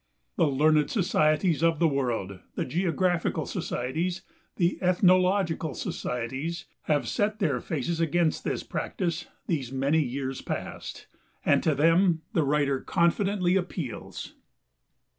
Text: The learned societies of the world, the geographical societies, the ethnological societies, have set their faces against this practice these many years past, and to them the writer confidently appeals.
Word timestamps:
The 0.35 0.47
learned 0.47 0.89
societies 0.89 1.61
of 1.61 1.77
the 1.77 1.87
world, 1.87 2.39
the 2.55 2.65
geographical 2.65 3.45
societies, 3.45 4.23
the 4.55 4.79
ethnological 4.81 5.75
societies, 5.75 6.65
have 6.85 7.07
set 7.07 7.37
their 7.37 7.59
faces 7.61 7.99
against 7.99 8.43
this 8.43 8.63
practice 8.63 9.27
these 9.45 9.71
many 9.71 10.01
years 10.01 10.41
past, 10.41 11.05
and 11.45 11.61
to 11.61 11.75
them 11.75 12.23
the 12.33 12.41
writer 12.43 12.79
confidently 12.79 13.55
appeals. 13.55 14.33